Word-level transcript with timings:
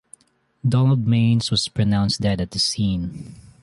Donald 0.67 1.05
Manes 1.05 1.51
was 1.51 1.67
pronounced 1.67 2.21
dead 2.21 2.41
at 2.41 2.49
the 2.49 2.57
scene. 2.57 3.35